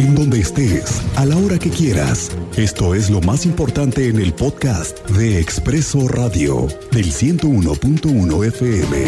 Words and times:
en 0.00 0.14
donde 0.14 0.40
estés, 0.40 1.02
a 1.16 1.26
la 1.26 1.36
hora 1.36 1.58
que 1.58 1.68
quieras. 1.68 2.30
Esto 2.56 2.94
es 2.94 3.10
lo 3.10 3.20
más 3.20 3.44
importante 3.44 4.08
en 4.08 4.18
el 4.18 4.32
podcast 4.32 4.98
de 5.10 5.38
Expreso 5.38 6.08
Radio 6.08 6.68
del 6.90 7.12
101.1 7.12 8.46
FM. 8.46 9.04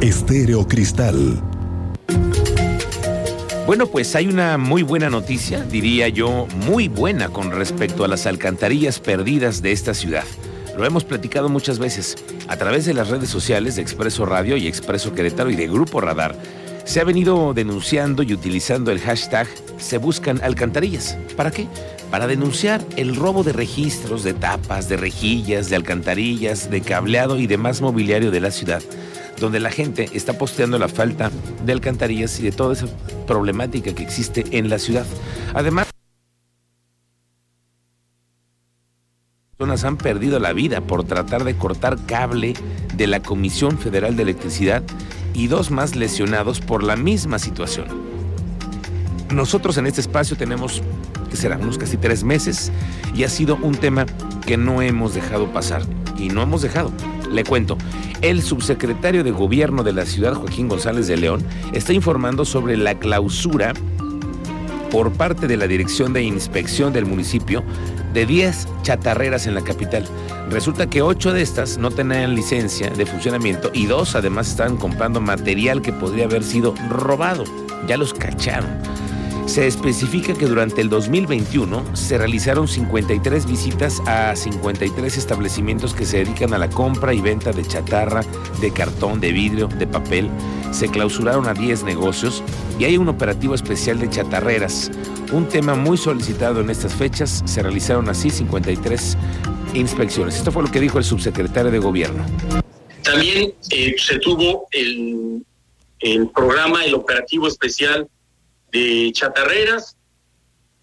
Estéreo 0.00 0.66
Cristal. 0.66 1.38
Bueno, 3.66 3.86
pues 3.88 4.16
hay 4.16 4.26
una 4.26 4.56
muy 4.56 4.82
buena 4.82 5.10
noticia, 5.10 5.64
diría 5.64 6.08
yo, 6.08 6.46
muy 6.64 6.88
buena 6.88 7.28
con 7.28 7.50
respecto 7.50 8.02
a 8.02 8.08
las 8.08 8.24
alcantarillas 8.24 9.00
perdidas 9.00 9.60
de 9.60 9.72
esta 9.72 9.92
ciudad. 9.92 10.24
Lo 10.78 10.86
hemos 10.86 11.04
platicado 11.04 11.50
muchas 11.50 11.78
veces 11.78 12.16
a 12.48 12.56
través 12.56 12.86
de 12.86 12.94
las 12.94 13.10
redes 13.10 13.28
sociales 13.28 13.76
de 13.76 13.82
Expreso 13.82 14.24
Radio 14.24 14.56
y 14.56 14.66
Expreso 14.66 15.14
Querétaro 15.14 15.50
y 15.50 15.56
de 15.56 15.68
Grupo 15.68 16.00
Radar. 16.00 16.34
Se 16.84 17.00
ha 17.00 17.04
venido 17.04 17.54
denunciando 17.54 18.22
y 18.22 18.34
utilizando 18.34 18.90
el 18.90 19.00
hashtag 19.00 19.46
Se 19.78 19.98
Buscan 19.98 20.40
Alcantarillas. 20.42 21.16
¿Para 21.36 21.50
qué? 21.50 21.66
Para 22.10 22.26
denunciar 22.26 22.84
el 22.96 23.16
robo 23.16 23.44
de 23.44 23.52
registros, 23.52 24.24
de 24.24 24.34
tapas, 24.34 24.88
de 24.88 24.96
rejillas, 24.96 25.70
de 25.70 25.76
alcantarillas, 25.76 26.70
de 26.70 26.80
cableado 26.82 27.38
y 27.38 27.46
demás 27.46 27.80
mobiliario 27.80 28.30
de 28.30 28.40
la 28.40 28.50
ciudad, 28.50 28.82
donde 29.40 29.60
la 29.60 29.70
gente 29.70 30.10
está 30.12 30.36
posteando 30.36 30.78
la 30.78 30.88
falta 30.88 31.30
de 31.64 31.72
alcantarillas 31.72 32.38
y 32.40 32.42
de 32.42 32.52
toda 32.52 32.74
esa 32.74 32.86
problemática 33.26 33.94
que 33.94 34.02
existe 34.02 34.44
en 34.50 34.68
la 34.68 34.78
ciudad. 34.78 35.06
Además, 35.54 35.86
personas 39.56 39.84
han 39.84 39.96
perdido 39.96 40.40
la 40.40 40.52
vida 40.52 40.80
por 40.80 41.04
tratar 41.04 41.44
de 41.44 41.56
cortar 41.56 41.96
cable 42.04 42.54
de 42.96 43.06
la 43.06 43.20
Comisión 43.20 43.78
Federal 43.78 44.16
de 44.16 44.24
Electricidad 44.24 44.82
y 45.34 45.46
dos 45.46 45.70
más 45.70 45.96
lesionados 45.96 46.60
por 46.60 46.82
la 46.82 46.96
misma 46.96 47.38
situación. 47.38 47.86
Nosotros 49.30 49.78
en 49.78 49.86
este 49.86 50.00
espacio 50.00 50.36
tenemos, 50.36 50.82
que 51.30 51.36
serán 51.36 51.62
unos 51.62 51.78
casi 51.78 51.96
tres 51.96 52.22
meses, 52.22 52.70
y 53.14 53.24
ha 53.24 53.28
sido 53.28 53.56
un 53.62 53.74
tema 53.74 54.06
que 54.46 54.56
no 54.56 54.82
hemos 54.82 55.14
dejado 55.14 55.52
pasar. 55.52 55.82
Y 56.18 56.28
no 56.28 56.42
hemos 56.42 56.62
dejado. 56.62 56.92
Le 57.30 57.42
cuento, 57.42 57.78
el 58.20 58.42
subsecretario 58.42 59.24
de 59.24 59.30
Gobierno 59.30 59.82
de 59.82 59.92
la 59.92 60.04
ciudad, 60.04 60.34
Joaquín 60.34 60.68
González 60.68 61.06
de 61.08 61.16
León, 61.16 61.42
está 61.72 61.92
informando 61.92 62.44
sobre 62.44 62.76
la 62.76 62.98
clausura 62.98 63.72
por 64.92 65.10
parte 65.10 65.46
de 65.48 65.56
la 65.56 65.66
Dirección 65.66 66.12
de 66.12 66.22
Inspección 66.22 66.92
del 66.92 67.06
municipio 67.06 67.64
de 68.12 68.26
10 68.26 68.68
chatarreras 68.82 69.46
en 69.46 69.54
la 69.54 69.62
capital. 69.62 70.04
Resulta 70.50 70.88
que 70.88 71.00
8 71.00 71.32
de 71.32 71.40
estas 71.40 71.78
no 71.78 71.90
tenían 71.90 72.34
licencia 72.34 72.90
de 72.90 73.06
funcionamiento 73.06 73.70
y 73.72 73.86
dos 73.86 74.14
además 74.14 74.50
estaban 74.50 74.76
comprando 74.76 75.18
material 75.18 75.80
que 75.80 75.94
podría 75.94 76.26
haber 76.26 76.44
sido 76.44 76.74
robado. 76.90 77.44
Ya 77.88 77.96
los 77.96 78.12
cacharon. 78.12 78.70
Se 79.46 79.66
especifica 79.66 80.34
que 80.34 80.46
durante 80.46 80.80
el 80.80 80.88
2021 80.88 81.96
se 81.96 82.16
realizaron 82.16 82.68
53 82.68 83.46
visitas 83.46 84.00
a 84.06 84.34
53 84.34 85.16
establecimientos 85.16 85.94
que 85.94 86.06
se 86.06 86.18
dedican 86.18 86.54
a 86.54 86.58
la 86.58 86.70
compra 86.70 87.12
y 87.12 87.20
venta 87.20 87.52
de 87.52 87.64
chatarra, 87.66 88.22
de 88.60 88.70
cartón, 88.72 89.20
de 89.20 89.32
vidrio, 89.32 89.66
de 89.66 89.86
papel. 89.86 90.30
Se 90.70 90.88
clausuraron 90.88 91.48
a 91.48 91.54
10 91.54 91.84
negocios 91.84 92.42
y 92.78 92.84
hay 92.84 92.96
un 92.96 93.08
operativo 93.08 93.54
especial 93.54 93.98
de 93.98 94.08
chatarreras. 94.08 94.90
Un 95.32 95.48
tema 95.48 95.74
muy 95.74 95.98
solicitado 95.98 96.60
en 96.60 96.70
estas 96.70 96.94
fechas, 96.94 97.42
se 97.44 97.62
realizaron 97.62 98.08
así 98.08 98.30
53 98.30 99.18
inspecciones. 99.74 100.36
Esto 100.36 100.52
fue 100.52 100.62
lo 100.62 100.70
que 100.70 100.80
dijo 100.80 100.98
el 100.98 101.04
subsecretario 101.04 101.70
de 101.70 101.78
Gobierno. 101.78 102.24
También 103.02 103.52
eh, 103.70 103.94
se 103.98 104.18
tuvo 104.18 104.66
el, 104.70 105.44
el 106.00 106.28
programa, 106.28 106.84
el 106.84 106.94
operativo 106.94 107.48
especial 107.48 108.08
de 108.72 109.12
chatarreras, 109.12 109.96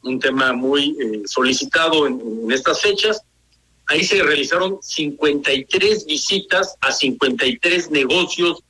un 0.04 0.20
tema 0.20 0.54
muy 0.54 0.96
eh, 1.02 1.22
solicitado 1.26 2.08
en, 2.08 2.50
estas 2.52 2.82
fechas. 2.82 3.22
Ahí 3.88 4.04
se 4.04 4.22
realizaron 4.22 4.78
53 4.82 6.06
visitas 6.06 6.76
a 6.80 6.92
53 6.92 7.92
negocios 7.92 8.64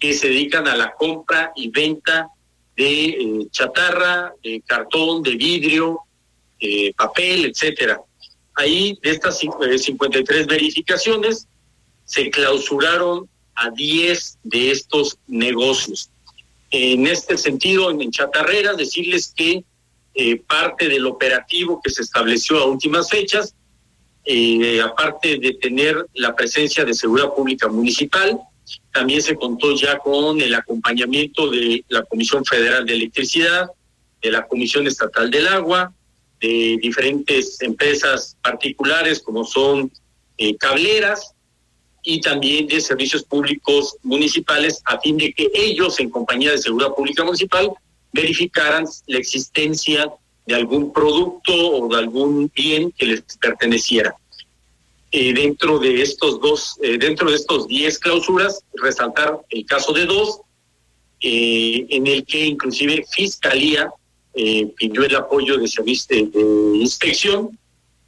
que 0.00 0.14
se 0.14 0.28
dedican 0.28 0.66
a 0.66 0.74
la 0.74 0.92
compra 0.94 1.52
y 1.54 1.68
venta 1.68 2.28
de 2.76 3.04
eh, 3.04 3.46
chatarra, 3.50 4.34
de 4.42 4.62
cartón, 4.66 5.22
de 5.22 5.36
vidrio, 5.36 6.00
eh, 6.58 6.92
papel, 6.94 7.44
etcétera. 7.44 8.00
Ahí 8.54 8.98
de 9.02 9.10
estas 9.10 9.38
53 9.38 10.46
verificaciones 10.46 11.46
se 12.04 12.30
clausuraron 12.30 13.28
a 13.54 13.70
10 13.70 14.38
de 14.42 14.70
estos 14.70 15.18
negocios. 15.26 16.10
En 16.72 17.06
este 17.06 17.36
sentido, 17.36 17.90
en 17.90 18.10
Chatarreras, 18.10 18.78
decirles 18.78 19.32
que 19.36 19.62
eh, 20.14 20.36
parte 20.46 20.88
del 20.88 21.06
operativo 21.06 21.80
que 21.82 21.90
se 21.90 22.00
estableció 22.00 22.58
a 22.58 22.64
últimas 22.64 23.10
fechas, 23.10 23.54
eh, 24.24 24.80
aparte 24.80 25.38
de 25.38 25.52
tener 25.54 26.06
la 26.14 26.34
presencia 26.34 26.84
de 26.84 26.94
seguridad 26.94 27.34
pública 27.34 27.68
municipal, 27.68 28.40
también 28.90 29.22
se 29.22 29.36
contó 29.36 29.74
ya 29.74 29.98
con 29.98 30.40
el 30.40 30.54
acompañamiento 30.54 31.50
de 31.50 31.84
la 31.88 32.02
Comisión 32.04 32.44
Federal 32.44 32.86
de 32.86 32.94
Electricidad, 32.94 33.70
de 34.22 34.30
la 34.30 34.46
Comisión 34.46 34.86
Estatal 34.86 35.30
del 35.30 35.48
Agua, 35.48 35.92
de 36.40 36.78
diferentes 36.80 37.60
empresas 37.60 38.36
particulares 38.42 39.20
como 39.20 39.44
son 39.44 39.92
eh, 40.38 40.56
cableras, 40.56 41.34
y 42.02 42.20
también 42.20 42.66
de 42.66 42.80
servicios 42.80 43.22
públicos 43.22 43.96
municipales 44.02 44.82
a 44.84 44.98
fin 44.98 45.16
de 45.16 45.32
que 45.32 45.50
ellos, 45.54 46.00
en 46.00 46.10
compañía 46.10 46.50
de 46.50 46.58
seguridad 46.58 46.94
pública 46.94 47.24
municipal, 47.24 47.70
verificaran 48.12 48.84
la 49.06 49.18
existencia 49.18 50.12
de 50.46 50.54
algún 50.54 50.92
producto 50.92 51.52
o 51.54 51.88
de 51.88 51.98
algún 51.98 52.50
bien 52.54 52.92
que 52.92 53.06
les 53.06 53.22
perteneciera. 53.40 54.14
Eh, 55.12 55.32
dentro 55.32 55.78
de 55.78 56.02
estos 56.02 56.40
dos, 56.40 56.78
eh, 56.82 56.98
dentro 56.98 57.30
de 57.30 57.36
estos 57.36 57.68
10 57.68 57.98
clausuras, 57.98 58.64
resaltar 58.74 59.40
el 59.50 59.64
caso 59.66 59.92
de 59.92 60.06
dos, 60.06 60.40
eh, 61.20 61.86
en 61.90 62.06
el 62.06 62.24
que 62.24 62.46
inclusive 62.46 63.04
Fiscalía 63.10 63.90
pidió 64.34 65.04
el 65.04 65.14
apoyo 65.14 65.58
de 65.58 65.68
servicio 65.68 66.26
de, 66.26 66.78
inspección 66.78 67.58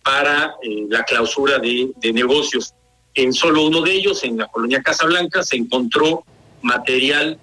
para 0.03 0.55
la 0.89 1.05
clausura 1.05 1.59
de 1.59 2.13
negocios 2.15 2.73
en 3.15 3.33
solo 3.33 3.67
uno 3.67 3.81
de 3.81 3.93
ellos, 3.93 4.25
en 4.25 4.39
la 4.39 4.47
colonia 4.49 4.83
Casablanca, 4.83 5.43
se 5.43 5.57
encontró 5.57 6.25
material 6.63 7.39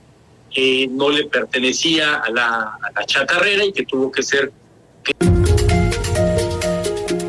que 0.53 0.87
no 0.91 1.09
le 1.09 1.25
pertenecía 1.25 2.15
a 2.15 2.29
la, 2.29 2.77
a 2.81 2.91
la 2.93 3.05
chatarrera 3.05 3.63
y 3.63 3.71
que 3.71 3.85
tuvo 3.85 4.11
que 4.11 4.21
ser... 4.21 4.51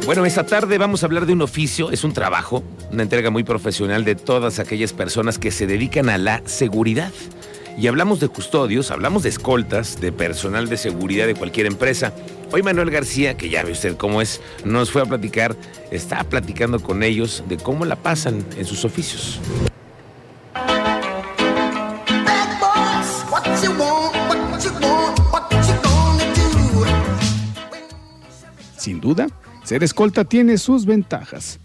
Bueno, 0.05 0.27
esta 0.27 0.45
tarde 0.45 0.79
vamos 0.79 1.05
a 1.05 1.07
hablar 1.07 1.27
de 1.27 1.33
un 1.33 1.43
oficio, 1.43 1.93
es 1.93 2.03
un 2.03 2.13
trabajo, 2.13 2.65
una 2.91 3.05
entrega 3.05 3.31
muy 3.31 3.45
profesional 3.45 4.05
de 4.05 4.17
todas 4.17 4.59
aquellas 4.59 4.93
personas 4.93 5.39
que 5.39 5.53
se 5.53 5.69
dedican 5.69 6.09
a 6.09 6.19
la 6.19 6.43
seguridad. 6.45 7.13
Y 7.77 7.87
hablamos 7.87 8.21
de 8.21 8.28
custodios, 8.28 8.91
hablamos 8.91 9.22
de 9.22 9.31
escoltas, 9.31 10.00
de 10.00 10.12
personal 10.12 10.69
de 10.69 10.77
seguridad 10.77 11.27
de 11.27 11.34
cualquier 11.34 11.66
empresa. 11.66 12.12
Hoy 12.53 12.62
Manuel 12.62 12.91
García, 12.91 13.37
que 13.37 13.49
ya 13.49 13.62
ve 13.65 13.72
usted 13.72 13.97
cómo 13.97 14.21
es, 14.21 14.41
nos 14.65 14.91
fue 14.91 15.03
a 15.03 15.06
platicar, 15.06 15.56
está 15.91 16.22
platicando 16.25 16.81
con 16.81 17.03
ellos 17.03 17.43
de 17.49 17.56
cómo 17.56 17.84
la 17.87 17.97
pasan 17.97 18.44
en 18.59 18.66
sus 18.66 18.84
oficios. 18.84 19.41
Sin 28.77 29.00
duda, 29.00 29.28
ser 29.65 29.82
escolta 29.82 30.25
tiene 30.25 30.59
sus 30.59 30.84
ventajas. 30.84 31.59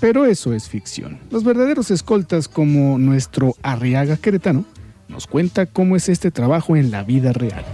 Pero 0.00 0.24
eso 0.24 0.54
es 0.54 0.68
ficción. 0.68 1.20
Los 1.30 1.44
verdaderos 1.44 1.90
escoltas 1.90 2.48
como 2.48 2.98
nuestro 2.98 3.54
Arriaga 3.62 4.16
Queretano 4.16 4.64
nos 5.10 5.26
cuenta 5.26 5.66
cómo 5.66 5.96
es 5.96 6.08
este 6.08 6.30
trabajo 6.30 6.76
en 6.76 6.90
la 6.90 7.02
vida 7.02 7.32
real. 7.32 7.64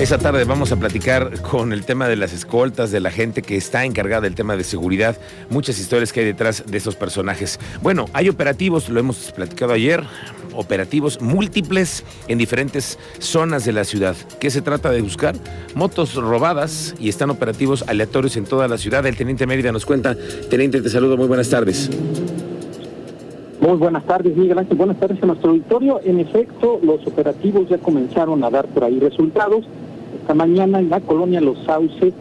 Esa 0.00 0.18
tarde 0.18 0.42
vamos 0.42 0.72
a 0.72 0.76
platicar 0.76 1.40
con 1.40 1.72
el 1.72 1.84
tema 1.84 2.08
de 2.08 2.16
las 2.16 2.32
escoltas, 2.32 2.90
de 2.90 2.98
la 2.98 3.12
gente 3.12 3.40
que 3.40 3.56
está 3.56 3.84
encargada 3.84 4.22
del 4.22 4.34
tema 4.34 4.56
de 4.56 4.64
seguridad, 4.64 5.16
muchas 5.48 5.78
historias 5.78 6.12
que 6.12 6.20
hay 6.20 6.26
detrás 6.26 6.64
de 6.66 6.76
estos 6.76 6.96
personajes. 6.96 7.60
Bueno, 7.80 8.06
hay 8.12 8.28
operativos, 8.28 8.88
lo 8.88 8.98
hemos 8.98 9.30
platicado 9.30 9.72
ayer, 9.72 10.02
operativos 10.54 11.20
múltiples 11.20 12.02
en 12.26 12.38
diferentes 12.38 12.98
zonas 13.20 13.64
de 13.64 13.72
la 13.72 13.84
ciudad. 13.84 14.16
¿Qué 14.40 14.50
se 14.50 14.60
trata 14.60 14.90
de 14.90 15.02
buscar? 15.02 15.36
Motos 15.76 16.14
robadas 16.14 16.96
y 16.98 17.08
están 17.08 17.30
operativos 17.30 17.84
aleatorios 17.86 18.36
en 18.36 18.46
toda 18.46 18.66
la 18.66 18.76
ciudad. 18.76 19.06
El 19.06 19.16
teniente 19.16 19.46
Mérida 19.46 19.70
nos 19.70 19.86
cuenta. 19.86 20.16
Teniente, 20.50 20.82
te 20.82 20.90
saludo, 20.90 21.16
muy 21.16 21.28
buenas 21.28 21.48
tardes. 21.48 21.90
Muy 23.66 23.78
buenas 23.78 24.04
tardes, 24.04 24.36
Miguel 24.36 24.58
Ángel. 24.58 24.76
Buenas 24.76 25.00
tardes 25.00 25.22
a 25.22 25.26
nuestro 25.26 25.52
auditorio. 25.52 25.98
En 26.04 26.20
efecto, 26.20 26.78
los 26.82 27.06
operativos 27.06 27.66
ya 27.66 27.78
comenzaron 27.78 28.44
a 28.44 28.50
dar 28.50 28.66
por 28.66 28.84
ahí 28.84 29.00
resultados. 29.00 29.64
Esta 30.20 30.34
mañana 30.34 30.80
en 30.80 30.90
la 30.90 31.00
colonia 31.00 31.40
Los 31.40 31.56
Sauces 31.64 32.12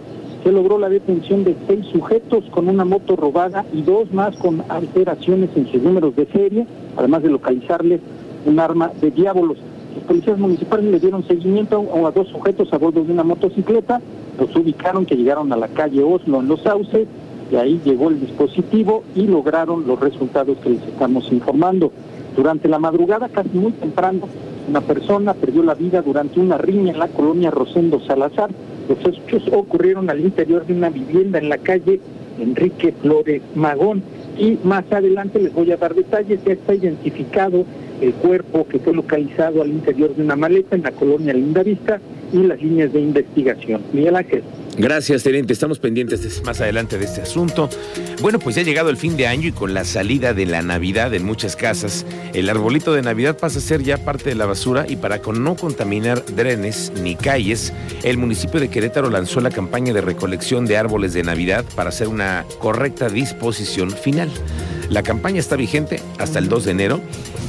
se 0.41 0.51
logró 0.53 0.77
la 0.77 0.87
detención 0.87 1.43
de 1.43 1.57
seis 1.67 1.85
sujetos 1.87 2.45
con 2.49 2.69
una 2.69 2.85
moto 2.85 3.17
robada 3.17 3.65
y 3.73 3.81
dos 3.81 4.09
más 4.13 4.37
con 4.37 4.63
alteraciones 4.69 5.49
en 5.57 5.69
sus 5.69 5.83
números 5.83 6.15
de 6.15 6.27
serie, 6.27 6.65
además 6.95 7.23
de 7.23 7.31
localizarles 7.31 7.99
un 8.45 8.57
arma 8.61 8.93
de 9.01 9.11
diábolos. 9.11 9.57
Los 9.95 10.03
policías 10.05 10.39
municipales 10.39 10.85
le 10.85 10.99
dieron 11.01 11.27
seguimiento 11.27 11.85
a, 11.93 12.11
dos 12.11 12.29
sujetos 12.29 12.71
a 12.71 12.77
bordo 12.77 13.03
de 13.03 13.11
una 13.11 13.23
motocicleta, 13.23 13.99
los 14.39 14.55
ubicaron 14.55 15.05
que 15.05 15.17
llegaron 15.17 15.51
a 15.51 15.57
la 15.57 15.67
calle 15.67 16.03
Oslo 16.03 16.39
en 16.39 16.47
Los 16.47 16.61
Sauces, 16.61 17.05
y 17.51 17.55
ahí 17.55 17.79
llegó 17.83 18.09
el 18.09 18.19
dispositivo 18.19 19.03
y 19.15 19.27
lograron 19.27 19.85
los 19.87 19.99
resultados 19.99 20.57
que 20.59 20.71
les 20.71 20.83
estamos 20.83 21.31
informando. 21.31 21.91
Durante 22.35 22.67
la 22.67 22.79
madrugada, 22.79 23.29
casi 23.29 23.57
muy 23.57 23.71
temprano, 23.73 24.27
una 24.67 24.81
persona 24.81 25.33
perdió 25.33 25.61
la 25.61 25.75
vida 25.75 26.01
durante 26.01 26.39
una 26.39 26.57
riña 26.57 26.93
en 26.93 26.99
la 26.99 27.07
colonia 27.07 27.51
Rosendo 27.51 27.99
Salazar. 27.99 28.49
Los 28.89 28.99
hechos 29.05 29.43
ocurrieron 29.51 30.09
al 30.09 30.19
interior 30.19 30.65
de 30.65 30.73
una 30.73 30.89
vivienda 30.89 31.37
en 31.37 31.49
la 31.49 31.57
calle 31.57 31.99
Enrique 32.39 32.93
Flores 33.01 33.41
Magón. 33.55 34.03
Y 34.37 34.57
más 34.63 34.83
adelante 34.91 35.39
les 35.39 35.53
voy 35.53 35.71
a 35.71 35.77
dar 35.77 35.93
detalles. 35.93 36.39
Ya 36.43 36.53
está 36.53 36.73
identificado 36.73 37.65
el 38.01 38.13
cuerpo 38.13 38.65
que 38.67 38.79
fue 38.79 38.93
localizado 38.93 39.61
al 39.61 39.69
interior 39.69 40.15
de 40.15 40.23
una 40.23 40.35
maleta 40.35 40.75
en 40.75 40.83
la 40.83 40.91
colonia 40.91 41.33
Lindavista 41.33 41.99
y 42.33 42.39
las 42.39 42.61
líneas 42.61 42.91
de 42.91 42.99
investigación. 42.99 43.81
Miguel 43.93 44.15
Ángel. 44.15 44.43
Gracias, 44.77 45.21
teniente. 45.21 45.53
Estamos 45.53 45.77
pendientes 45.77 46.41
más 46.43 46.59
adelante 46.59 46.97
de 46.97 47.05
este 47.05 47.21
asunto. 47.21 47.69
Bueno, 48.21 48.39
pues 48.39 48.55
ya 48.55 48.63
ha 48.63 48.65
llegado 48.65 48.89
el 48.89 48.97
fin 48.97 49.15
de 49.15 49.27
año 49.27 49.47
y 49.47 49.51
con 49.51 49.73
la 49.73 49.85
salida 49.85 50.33
de 50.33 50.47
la 50.47 50.63
Navidad 50.63 51.13
en 51.13 51.23
muchas 51.25 51.55
casas, 51.55 52.05
el 52.33 52.49
arbolito 52.49 52.93
de 52.93 53.03
Navidad 53.03 53.37
pasa 53.37 53.59
a 53.59 53.61
ser 53.61 53.83
ya 53.83 53.97
parte 53.97 54.29
de 54.29 54.35
la 54.35 54.47
basura 54.47 54.85
y 54.89 54.95
para 54.95 55.19
no 55.19 55.55
contaminar 55.55 56.25
drenes 56.25 56.91
ni 57.03 57.15
calles, 57.15 57.71
el 58.03 58.17
municipio 58.17 58.59
de 58.59 58.69
Querétaro 58.69 59.11
lanzó 59.11 59.39
la 59.39 59.51
campaña 59.51 59.93
de 59.93 60.01
recolección 60.01 60.65
de 60.65 60.77
árboles 60.77 61.13
de 61.13 61.23
Navidad 61.23 61.63
para 61.75 61.89
hacer 61.89 62.07
una 62.07 62.45
correcta 62.59 63.09
disposición 63.09 63.91
final. 63.91 64.29
La 64.89 65.03
campaña 65.03 65.39
está 65.39 65.55
vigente 65.55 65.99
hasta 66.17 66.39
el 66.39 66.49
2 66.49 66.65
de 66.65 66.71
enero 66.71 67.01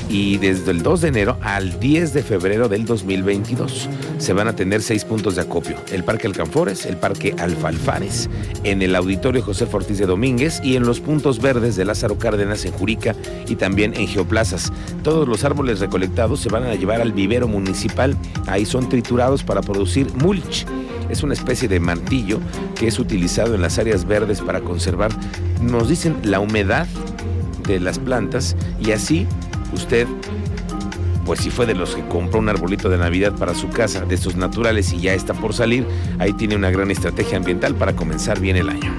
y 0.09 0.39
desde 0.39 0.71
el 0.71 0.83
2 0.83 1.01
de 1.01 1.09
enero 1.09 1.39
al 1.41 1.81
10 1.81 2.13
de 2.13 2.23
febrero 2.23 2.69
del 2.69 2.85
2022 2.85 3.89
se 4.19 4.33
van 4.33 4.49
a 4.49 4.57
tener 4.57 4.83
seis 4.83 5.05
puntos 5.05 5.37
de 5.37 5.43
acopio. 5.43 5.77
El 5.93 6.05
Parque 6.05 6.27
Alcanfores, 6.27 6.87
el 6.87 6.97
Parque 6.97 7.35
Alfalfares, 7.39 8.29
en 8.65 8.83
el 8.83 8.95
Auditorio 8.97 9.43
José 9.43 9.67
Fortís 9.67 9.99
de 9.99 10.07
Domínguez 10.07 10.61
y 10.63 10.77
en 10.77 10.85
los 10.85 11.01
puntos 11.01 11.41
verdes 11.41 11.77
de 11.77 11.85
Lázaro 11.85 12.19
Cárdenas 12.19 12.65
en 12.65 12.73
Jurica 12.73 13.15
y 13.49 13.57
también 13.57 13.95
en 13.95 14.07
Geoplazas. 14.07 14.73
Todos 15.03 15.29
los 15.29 15.45
árboles 15.45 15.81
recolectados 15.81 16.41
se 16.41 16.49
van 16.49 16.65
a 16.65 16.75
llevar 16.75 17.01
al 17.01 17.13
vivero 17.13 17.49
municipal. 17.49 18.17
Ahí 18.47 18.67
son 18.67 18.89
triturados 18.89 19.43
para 19.43 19.63
producir 19.63 20.13
mulch. 20.15 20.67
Es 21.11 21.23
una 21.23 21.35
especie 21.35 21.69
de 21.69 21.81
mantillo 21.81 22.41
que 22.75 22.87
es 22.89 22.99
utilizado 22.99 23.55
en 23.55 23.63
las 23.63 23.79
áreas 23.79 24.07
verdes 24.07 24.41
para 24.41 24.61
conservar, 24.61 25.13
nos 25.61 25.89
dicen, 25.89 26.17
la 26.25 26.41
humedad 26.41 26.87
de 27.67 27.81
las 27.81 27.99
plantas 27.99 28.57
y 28.81 28.93
así 28.93 29.27
usted, 29.75 30.07
pues 31.25 31.41
si 31.41 31.51
fue 31.51 31.67
de 31.67 31.75
los 31.75 31.95
que 31.95 32.07
compró 32.07 32.39
un 32.39 32.49
arbolito 32.49 32.89
de 32.89 32.99
Navidad 32.99 33.33
para 33.33 33.55
su 33.55 33.69
casa, 33.69 34.05
de 34.05 34.15
estos 34.15 34.37
naturales 34.37 34.93
y 34.93 35.01
ya 35.01 35.15
está 35.15 35.35
por 35.35 35.55
salir, 35.55 35.87
ahí 36.19 36.33
tiene 36.33 36.57
una 36.57 36.71
gran 36.71 36.91
estrategia 36.91 37.37
ambiental 37.37 37.75
para 37.75 37.95
comenzar 37.95 38.41
bien 38.41 38.57
el 38.57 38.69
año. 38.69 38.93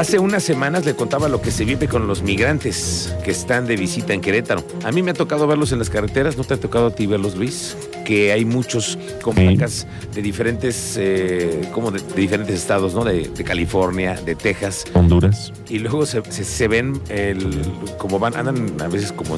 Hace 0.00 0.18
unas 0.18 0.42
semanas 0.42 0.86
le 0.86 0.96
contaba 0.96 1.28
lo 1.28 1.42
que 1.42 1.50
se 1.50 1.66
vive 1.66 1.86
con 1.86 2.06
los 2.06 2.22
migrantes 2.22 3.14
que 3.22 3.32
están 3.32 3.66
de 3.66 3.76
visita 3.76 4.14
en 4.14 4.22
Querétaro. 4.22 4.64
A 4.82 4.92
mí 4.92 5.02
me 5.02 5.10
ha 5.10 5.14
tocado 5.14 5.46
verlos 5.46 5.72
en 5.72 5.78
las 5.78 5.90
carreteras, 5.90 6.38
¿no 6.38 6.44
te 6.44 6.54
ha 6.54 6.56
tocado 6.56 6.86
a 6.86 6.90
ti 6.94 7.06
verlos, 7.06 7.36
Luis? 7.36 7.76
Que 8.06 8.32
hay 8.32 8.46
muchos 8.46 8.96
con 9.20 9.34
placas 9.34 9.86
de 10.14 10.22
diferentes, 10.22 10.96
eh, 10.98 11.68
como 11.74 11.90
de, 11.90 12.00
diferentes 12.16 12.56
estados, 12.56 12.94
¿no? 12.94 13.04
De, 13.04 13.30
California, 13.44 14.14
de 14.14 14.34
Texas. 14.34 14.86
Honduras. 14.94 15.52
Y 15.68 15.80
luego 15.80 16.06
se, 16.06 16.68
ven 16.68 16.98
el, 17.10 17.60
como 17.98 18.18
van, 18.18 18.34
andan 18.36 18.80
a 18.80 18.88
veces 18.88 19.12
como 19.12 19.36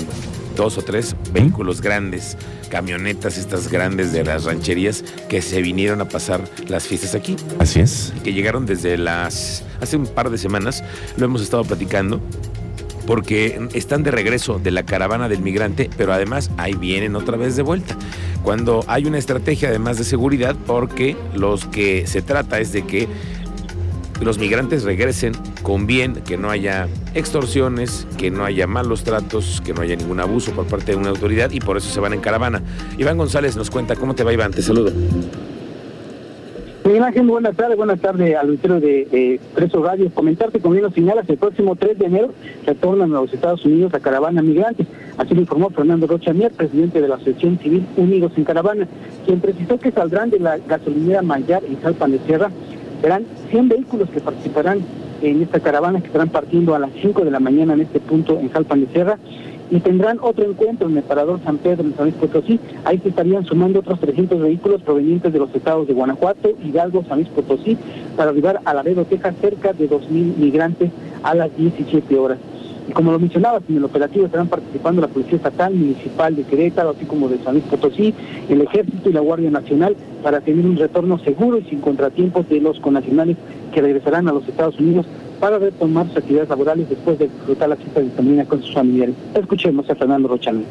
dos 0.54 0.78
o 0.78 0.82
tres 0.82 1.16
vehículos 1.32 1.80
grandes, 1.80 2.36
camionetas 2.70 3.36
estas 3.36 3.68
grandes 3.68 4.12
de 4.12 4.22
las 4.22 4.44
rancherías 4.44 5.02
que 5.28 5.42
se 5.42 5.60
vinieron 5.60 6.00
a 6.02 6.04
pasar 6.04 6.40
las 6.68 6.84
fiestas 6.84 7.16
aquí. 7.16 7.34
Así 7.58 7.80
es. 7.80 8.12
Que 8.22 8.32
llegaron 8.32 8.64
desde 8.64 8.96
las, 8.96 9.64
hace 9.82 9.96
un 9.96 10.06
par 10.06 10.30
de 10.30 10.38
semanas, 10.38 10.82
lo 11.16 11.26
hemos 11.26 11.42
estado 11.42 11.64
platicando 11.64 12.20
porque 13.06 13.68
están 13.74 14.02
de 14.02 14.10
regreso 14.10 14.60
de 14.62 14.70
la 14.70 14.84
caravana 14.84 15.28
del 15.28 15.40
migrante, 15.40 15.90
pero 15.96 16.12
además 16.12 16.50
ahí 16.56 16.74
vienen 16.74 17.16
otra 17.16 17.36
vez 17.36 17.56
de 17.56 17.62
vuelta. 17.62 17.96
Cuando 18.42 18.84
hay 18.86 19.06
una 19.06 19.18
estrategia 19.18 19.68
además 19.68 19.98
de 19.98 20.04
seguridad, 20.04 20.56
porque 20.66 21.16
los 21.34 21.66
que 21.66 22.06
se 22.06 22.22
trata 22.22 22.60
es 22.60 22.72
de 22.72 22.86
que 22.86 23.08
los 24.20 24.38
migrantes 24.38 24.84
regresen 24.84 25.32
con 25.62 25.86
bien, 25.86 26.14
que 26.24 26.36
no 26.36 26.50
haya 26.50 26.88
extorsiones, 27.14 28.06
que 28.18 28.30
no 28.30 28.44
haya 28.44 28.66
malos 28.66 29.02
tratos, 29.02 29.60
que 29.64 29.74
no 29.74 29.82
haya 29.82 29.96
ningún 29.96 30.20
abuso 30.20 30.52
por 30.52 30.66
parte 30.66 30.92
de 30.92 30.98
una 30.98 31.10
autoridad 31.10 31.50
y 31.50 31.60
por 31.60 31.76
eso 31.76 31.90
se 31.90 32.00
van 32.00 32.12
en 32.12 32.20
caravana. 32.20 32.62
Iván 32.98 33.18
González 33.18 33.56
nos 33.56 33.70
cuenta 33.70 33.96
cómo 33.96 34.14
te 34.14 34.22
va 34.22 34.32
Iván, 34.32 34.52
te 34.52 34.62
saludo. 34.62 34.92
Miguel 36.92 37.26
buenas 37.26 37.56
tardes, 37.56 37.76
buenas 37.78 38.00
tardes 38.00 38.36
al 38.36 38.48
auditorio 38.48 38.78
de 38.78 39.08
eh, 39.12 39.40
Preso 39.54 39.82
Radio. 39.82 40.10
Comentarte, 40.12 40.60
como 40.60 40.74
bien 40.74 40.92
señalas, 40.92 41.26
el 41.30 41.38
próximo 41.38 41.74
3 41.74 41.98
de 41.98 42.04
enero 42.04 42.34
retornan 42.66 43.10
a 43.12 43.22
los 43.22 43.32
Estados 43.32 43.64
Unidos 43.64 43.94
a 43.94 44.00
caravana 44.00 44.42
migrante. 44.42 44.84
Así 45.16 45.34
lo 45.34 45.40
informó 45.40 45.70
Fernando 45.70 46.06
Rocha 46.06 46.34
Mier, 46.34 46.52
presidente 46.52 47.00
de 47.00 47.08
la 47.08 47.14
Asociación 47.14 47.58
Civil 47.60 47.86
Unidos 47.96 48.32
en 48.36 48.44
Caravana, 48.44 48.86
quien 49.24 49.40
precisó 49.40 49.78
que 49.78 49.90
saldrán 49.90 50.28
de 50.28 50.40
la 50.40 50.58
gasolinera 50.58 51.22
Mayar 51.22 51.64
en 51.64 51.80
Jalpan 51.80 52.12
de 52.12 52.18
Sierra 52.26 52.50
Serán 53.00 53.24
100 53.50 53.68
vehículos 53.68 54.10
que 54.10 54.20
participarán 54.20 54.80
en 55.22 55.42
esta 55.42 55.60
caravana 55.60 56.00
que 56.00 56.08
estarán 56.08 56.28
partiendo 56.28 56.74
a 56.74 56.78
las 56.78 56.90
5 57.00 57.24
de 57.24 57.30
la 57.30 57.40
mañana 57.40 57.72
en 57.72 57.80
este 57.80 58.00
punto 58.00 58.38
en 58.38 58.50
Jalpan 58.50 58.82
de 58.82 58.92
Sierra 58.92 59.18
y 59.72 59.80
tendrán 59.80 60.18
otro 60.20 60.44
encuentro 60.44 60.86
en 60.86 60.98
el 60.98 61.02
Parador 61.02 61.40
San 61.44 61.56
Pedro 61.56 61.82
en 61.82 61.96
San 61.96 62.04
Luis 62.04 62.16
Potosí. 62.16 62.60
Ahí 62.84 62.98
se 62.98 63.08
estarían 63.08 63.46
sumando 63.46 63.80
otros 63.80 63.98
300 64.00 64.38
vehículos 64.38 64.82
provenientes 64.82 65.32
de 65.32 65.38
los 65.38 65.52
estados 65.54 65.88
de 65.88 65.94
Guanajuato, 65.94 66.50
Hidalgo, 66.62 67.02
San 67.08 67.20
Luis 67.20 67.28
Potosí, 67.30 67.78
para 68.14 68.30
arribar 68.30 68.60
a 68.66 68.74
Laredo, 68.74 69.06
Texas, 69.06 69.34
cerca 69.40 69.72
de 69.72 69.88
2.000 69.88 70.36
migrantes 70.36 70.90
a 71.22 71.34
las 71.34 71.56
17 71.56 72.18
horas. 72.18 72.36
Y 72.86 72.92
como 72.92 73.12
lo 73.12 73.18
mencionabas, 73.18 73.62
en 73.66 73.78
el 73.78 73.84
operativo 73.84 74.26
estarán 74.26 74.48
participando 74.48 75.00
la 75.00 75.08
Policía 75.08 75.36
Estatal, 75.36 75.72
Municipal 75.72 76.36
de 76.36 76.42
Querétaro, 76.42 76.90
así 76.90 77.06
como 77.06 77.30
de 77.30 77.38
San 77.38 77.54
Luis 77.54 77.64
Potosí, 77.64 78.12
el 78.50 78.60
Ejército 78.60 79.08
y 79.08 79.12
la 79.14 79.20
Guardia 79.20 79.50
Nacional, 79.50 79.96
para 80.22 80.42
tener 80.42 80.66
un 80.66 80.76
retorno 80.76 81.18
seguro 81.20 81.56
y 81.56 81.62
sin 81.70 81.80
contratiempos 81.80 82.46
de 82.50 82.60
los 82.60 82.78
connacionales 82.80 83.38
que 83.72 83.80
regresarán 83.80 84.28
a 84.28 84.32
los 84.32 84.46
Estados 84.46 84.78
Unidos 84.78 85.06
para 85.42 85.58
retomar 85.58 86.06
sus 86.06 86.18
actividades 86.18 86.50
laborales 86.50 86.88
después 86.88 87.18
de 87.18 87.26
disfrutar 87.26 87.68
la 87.68 87.74
cita 87.74 87.98
de 87.98 88.08
familia 88.10 88.44
con 88.44 88.62
sus 88.62 88.72
familiares. 88.72 89.16
Escuchemos 89.34 89.90
a 89.90 89.96
Fernando 89.96 90.28
Rochano 90.28 90.62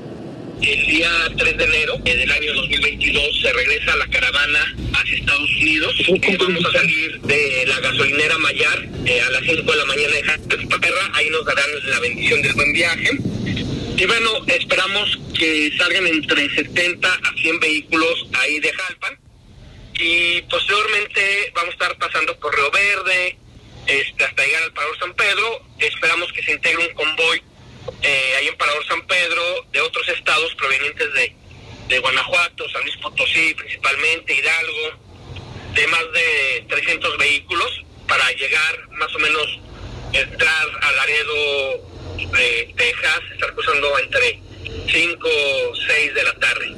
el 0.61 0.85
día 0.85 1.09
3 1.37 1.57
de 1.57 1.63
enero 1.63 1.97
del 2.05 2.31
año 2.31 2.53
2022 2.53 3.41
se 3.41 3.51
regresa 3.51 3.95
la 3.97 4.07
caravana 4.07 4.75
hacia 4.93 5.17
Estados 5.17 5.49
Unidos. 5.57 5.95
Eh, 6.07 6.37
vamos 6.39 6.65
a 6.65 6.71
salir 6.71 7.19
de 7.21 7.65
la 7.65 7.79
gasolinera 7.79 8.37
Mayar 8.37 8.87
eh, 9.05 9.21
a 9.21 9.31
las 9.31 9.41
5 9.41 9.71
de 9.71 9.77
la 9.77 9.85
mañana 9.85 10.13
de 10.13 10.57
Perra. 10.79 11.11
Ahí 11.15 11.29
nos 11.31 11.45
darán 11.45 11.65
la 11.89 11.99
bendición 11.99 12.41
del 12.43 12.53
buen 12.53 12.71
viaje. 12.73 13.09
Y 13.97 14.05
bueno, 14.05 14.29
esperamos 14.47 15.19
que 15.37 15.71
salgan 15.77 16.07
entre 16.07 16.47
70 16.47 17.07
a 17.07 17.41
100 17.41 17.59
vehículos 17.59 18.27
ahí 18.33 18.59
de 18.59 18.71
Jalpan. 18.71 19.19
Y 19.99 20.41
posteriormente 20.43 21.51
vamos 21.55 21.71
a 21.71 21.73
estar 21.73 21.97
pasando 21.97 22.39
por 22.39 22.55
Río 22.55 22.71
Verde 22.71 23.37
este, 23.87 24.23
hasta 24.23 24.45
llegar 24.45 24.63
al 24.63 24.73
Parador 24.73 24.97
San 24.99 25.13
Pedro. 25.13 25.61
Esperamos 25.79 26.31
que 26.33 26.43
se 26.43 26.51
integre 26.53 26.87
un 26.87 26.93
convoy 26.93 27.41
eh, 28.03 28.33
ahí 28.37 28.47
en 28.47 28.57
Parador 28.57 28.85
San 28.85 29.05
Pedro, 29.07 29.41
de 29.71 29.81
otros 29.81 30.07
estados 30.09 30.53
provenientes 30.55 31.13
de, 31.13 31.35
de 31.87 31.99
Guanajuato, 31.99 32.69
San 32.69 32.81
Luis 32.83 32.97
Potosí 32.97 33.53
principalmente, 33.55 34.35
Hidalgo, 34.35 34.99
de 35.73 35.87
más 35.87 36.03
de 36.13 36.65
300 36.67 37.17
vehículos 37.17 37.83
para 38.07 38.29
llegar 38.33 38.89
más 38.91 39.13
o 39.15 39.19
menos, 39.19 39.59
entrar 40.13 40.67
a 40.81 40.91
Laredo, 40.91 41.81
eh, 42.37 42.73
Texas, 42.75 43.21
estar 43.31 43.53
cruzando 43.53 43.99
entre 43.99 44.39
5 44.91 45.27
o 45.27 45.75
6 45.75 46.13
de 46.13 46.23
la 46.23 46.33
tarde. 46.35 46.75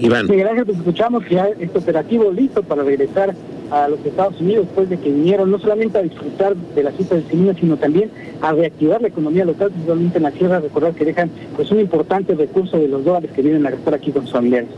Iván. 0.00 0.26
Sí, 0.26 0.36
gracias, 0.36 0.68
escuchamos 0.68 1.24
que 1.24 1.34
ya 1.34 1.48
este 1.60 1.78
operativo 1.78 2.32
listo 2.32 2.62
para 2.62 2.82
regresar 2.82 3.34
a 3.70 3.88
los 3.88 4.04
Estados 4.04 4.40
Unidos 4.40 4.66
después 4.66 4.88
de 4.90 4.98
que 4.98 5.10
vinieron 5.10 5.50
no 5.50 5.58
solamente 5.58 5.98
a 5.98 6.02
disfrutar 6.02 6.56
de 6.56 6.82
la 6.82 6.92
cita 6.92 7.14
de 7.14 7.22
semilla, 7.22 7.54
sino 7.54 7.76
también 7.76 8.10
a 8.40 8.52
reactivar 8.52 9.00
la 9.00 9.08
economía 9.08 9.44
local, 9.44 9.70
principalmente 9.70 10.18
en 10.18 10.24
la 10.24 10.30
sierra, 10.32 10.60
recordar 10.60 10.94
que 10.94 11.04
dejan 11.04 11.30
pues 11.56 11.70
un 11.70 11.80
importante 11.80 12.34
recurso 12.34 12.78
de 12.78 12.88
los 12.88 13.04
dólares 13.04 13.30
que 13.34 13.42
vienen 13.42 13.66
a 13.66 13.70
gastar 13.70 13.94
aquí 13.94 14.10
con 14.10 14.22
sus 14.22 14.32
familiares. 14.32 14.68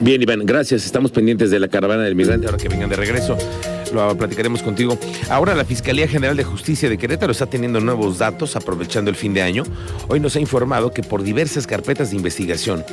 Bien, 0.00 0.20
Iván, 0.20 0.44
gracias. 0.44 0.84
Estamos 0.84 1.12
pendientes 1.12 1.50
de 1.50 1.60
la 1.60 1.68
caravana 1.68 2.02
del 2.02 2.14
migrante 2.14 2.46
ahora 2.46 2.58
que 2.58 2.68
vengan 2.68 2.88
de 2.88 2.96
regreso. 2.96 3.36
Lo 3.92 4.16
platicaremos 4.16 4.62
contigo. 4.62 4.98
Ahora 5.30 5.54
la 5.54 5.64
Fiscalía 5.64 6.08
General 6.08 6.36
de 6.36 6.44
Justicia 6.44 6.88
de 6.88 6.98
Querétaro 6.98 7.32
está 7.32 7.46
teniendo 7.46 7.80
nuevos 7.80 8.18
datos 8.18 8.56
aprovechando 8.56 9.10
el 9.10 9.16
fin 9.16 9.34
de 9.34 9.42
año. 9.42 9.64
Hoy 10.08 10.20
nos 10.20 10.36
ha 10.36 10.40
informado 10.40 10.92
que 10.92 11.02
por 11.02 11.22
diversas 11.22 11.66
carpetas 11.66 12.10
de 12.10 12.16
investigación, 12.16 12.84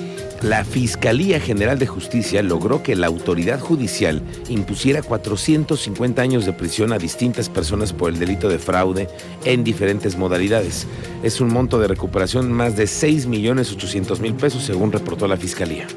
la 0.42 0.64
Fiscalía 0.64 1.40
General 1.40 1.80
de 1.80 1.88
Justicia 1.88 2.42
logró 2.42 2.82
que 2.84 2.96
la 2.96 3.08
autoridad 3.08 3.60
judicial 3.60 4.22
impusiera 4.48 5.02
450 5.02 6.22
años 6.22 6.46
de 6.46 6.54
prisión 6.54 6.94
a 6.94 6.98
distintas 6.98 7.50
personas 7.50 7.94
por 7.94 8.10
el 8.10 8.20
delito 8.20 8.50
de 8.50 8.60
fraude 8.60 9.10
en 9.46 9.64
diferentes 9.64 10.18
modalidades. 10.18 10.88
Es 11.24 11.42
un 11.42 11.50
monto 11.50 11.80
de 11.80 11.88
recuperación 11.88 12.52
más 12.52 12.76
de 12.78 12.88
6 12.88 13.26
millones 13.28 13.72
800 13.72 14.20
mil 14.20 14.34
pesos 14.34 14.64
según 14.64 14.92
reportó 14.92 15.28
la 15.28 15.38
Fiscalía. 15.38 15.88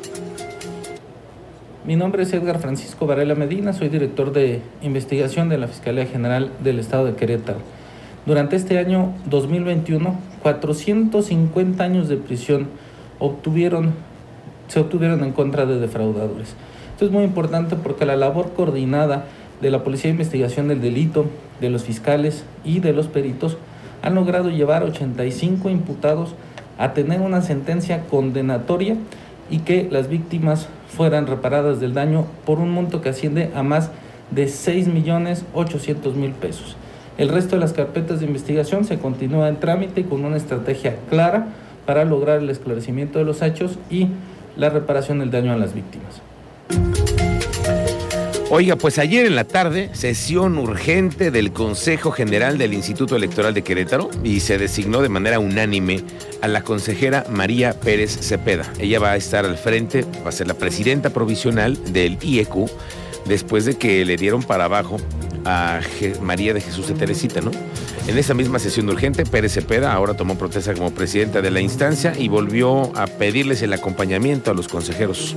Mi 1.84 1.96
nombre 1.96 2.22
es 2.22 2.32
Edgar 2.32 2.60
Francisco 2.60 3.08
Varela 3.08 3.34
Medina, 3.34 3.72
soy 3.72 3.88
director 3.88 4.30
de 4.30 4.60
investigación 4.82 5.48
de 5.48 5.58
la 5.58 5.66
Fiscalía 5.66 6.06
General 6.06 6.52
del 6.62 6.78
Estado 6.78 7.06
de 7.06 7.14
Querétaro. 7.14 7.58
Durante 8.24 8.54
este 8.54 8.78
año 8.78 9.12
2021, 9.28 10.16
450 10.44 11.82
años 11.82 12.08
de 12.08 12.18
prisión 12.18 12.68
se 14.68 14.78
obtuvieron 14.78 15.24
en 15.24 15.32
contra 15.32 15.66
de 15.66 15.80
defraudadores. 15.80 16.54
Esto 16.92 17.06
es 17.06 17.10
muy 17.10 17.24
importante 17.24 17.74
porque 17.74 18.06
la 18.06 18.14
labor 18.14 18.52
coordinada 18.52 19.24
de 19.60 19.72
la 19.72 19.82
Policía 19.82 20.04
de 20.04 20.12
Investigación 20.12 20.68
del 20.68 20.80
Delito, 20.80 21.26
de 21.60 21.68
los 21.68 21.82
fiscales 21.82 22.44
y 22.64 22.78
de 22.78 22.92
los 22.92 23.08
peritos 23.08 23.56
han 24.02 24.14
logrado 24.14 24.50
llevar 24.50 24.84
85 24.84 25.68
imputados 25.68 26.36
a 26.78 26.94
tener 26.94 27.22
una 27.22 27.42
sentencia 27.42 28.04
condenatoria 28.04 28.94
y 29.50 29.58
que 29.58 29.88
las 29.90 30.08
víctimas 30.08 30.68
fueran 30.96 31.26
reparadas 31.26 31.80
del 31.80 31.94
daño 31.94 32.26
por 32.44 32.58
un 32.58 32.70
monto 32.70 33.00
que 33.00 33.08
asciende 33.08 33.50
a 33.54 33.62
más 33.62 33.90
de 34.30 34.48
6 34.48 34.88
millones 34.88 35.44
800 35.54 36.14
mil 36.16 36.32
pesos. 36.32 36.76
El 37.18 37.28
resto 37.28 37.56
de 37.56 37.60
las 37.60 37.72
carpetas 37.72 38.20
de 38.20 38.26
investigación 38.26 38.84
se 38.84 38.98
continúa 38.98 39.48
en 39.48 39.60
trámite 39.60 40.04
con 40.04 40.24
una 40.24 40.36
estrategia 40.36 40.96
clara 41.10 41.48
para 41.86 42.04
lograr 42.04 42.40
el 42.40 42.50
esclarecimiento 42.50 43.18
de 43.18 43.24
los 43.24 43.42
hechos 43.42 43.78
y 43.90 44.08
la 44.56 44.70
reparación 44.70 45.18
del 45.18 45.30
daño 45.30 45.52
a 45.52 45.56
las 45.56 45.74
víctimas. 45.74 46.22
Oiga, 48.54 48.76
pues 48.76 48.98
ayer 48.98 49.24
en 49.24 49.34
la 49.34 49.44
tarde, 49.44 49.88
sesión 49.94 50.58
urgente 50.58 51.30
del 51.30 51.54
Consejo 51.54 52.10
General 52.10 52.58
del 52.58 52.74
Instituto 52.74 53.16
Electoral 53.16 53.54
de 53.54 53.62
Querétaro 53.62 54.10
y 54.22 54.40
se 54.40 54.58
designó 54.58 55.00
de 55.00 55.08
manera 55.08 55.38
unánime 55.38 56.04
a 56.42 56.48
la 56.48 56.62
consejera 56.62 57.24
María 57.30 57.72
Pérez 57.72 58.14
Cepeda. 58.20 58.70
Ella 58.78 58.98
va 58.98 59.12
a 59.12 59.16
estar 59.16 59.46
al 59.46 59.56
frente, 59.56 60.04
va 60.22 60.28
a 60.28 60.32
ser 60.32 60.48
la 60.48 60.52
presidenta 60.52 61.08
provisional 61.08 61.78
del 61.94 62.18
IEQ 62.20 62.68
después 63.24 63.64
de 63.64 63.78
que 63.78 64.04
le 64.04 64.18
dieron 64.18 64.42
para 64.42 64.66
abajo 64.66 64.98
a 65.46 65.80
María 66.20 66.52
de 66.52 66.60
Jesús 66.60 66.88
de 66.88 66.92
Teresita, 66.92 67.40
¿no? 67.40 67.52
En 68.06 68.18
esa 68.18 68.34
misma 68.34 68.58
sesión 68.58 68.86
urgente, 68.90 69.24
Pérez 69.24 69.54
Cepeda 69.54 69.94
ahora 69.94 70.12
tomó 70.12 70.36
protesta 70.36 70.74
como 70.74 70.90
presidenta 70.90 71.40
de 71.40 71.50
la 71.50 71.62
instancia 71.62 72.12
y 72.18 72.28
volvió 72.28 72.94
a 72.98 73.06
pedirles 73.06 73.62
el 73.62 73.72
acompañamiento 73.72 74.50
a 74.50 74.54
los 74.54 74.68
consejeros 74.68 75.34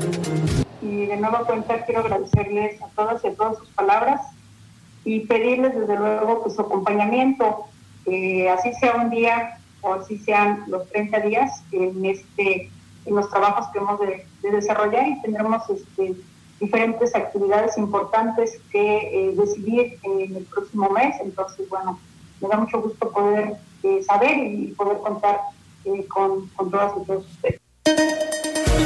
de 1.15 1.21
nueva 1.21 1.45
cuenta 1.45 1.85
quiero 1.85 2.01
agradecerles 2.01 2.81
a 2.81 2.87
todas 2.89 3.23
y 3.23 3.27
a 3.27 3.35
todas 3.35 3.57
sus 3.57 3.69
palabras 3.69 4.21
y 5.03 5.21
pedirles 5.21 5.75
desde 5.75 5.95
luego 5.97 6.43
pues, 6.43 6.55
su 6.55 6.61
acompañamiento, 6.61 7.65
así 8.51 8.73
sea 8.79 8.95
un 8.95 9.09
día 9.09 9.57
o 9.81 9.93
así 9.93 10.17
sean 10.17 10.63
los 10.67 10.87
30 10.89 11.19
días 11.21 11.63
en 11.71 12.05
este 12.05 12.69
en 13.05 13.15
los 13.15 13.29
trabajos 13.29 13.67
que 13.71 13.77
hemos 13.79 13.99
de, 13.99 14.25
desarrollar 14.41 15.07
y 15.07 15.21
tendremos 15.21 15.61
este, 15.69 16.15
diferentes 16.59 17.15
actividades 17.15 17.77
importantes 17.77 18.59
que 18.71 18.97
eh, 18.97 19.35
decidir 19.35 19.99
en 20.03 20.35
el 20.35 20.43
próximo 20.45 20.89
mes. 20.89 21.15
Entonces, 21.21 21.69
bueno, 21.69 21.99
me 22.41 22.47
da 22.47 22.57
mucho 22.57 22.81
gusto 22.81 23.11
poder 23.11 23.57
eh, 23.83 24.03
saber 24.03 24.37
y 24.37 24.73
poder 24.77 24.97
contar 24.99 25.39
eh, 25.85 26.05
con, 26.07 26.47
con 26.49 26.71
todas 26.71 26.93
y 26.99 27.05
todos 27.05 27.25
ustedes. 27.27 28.44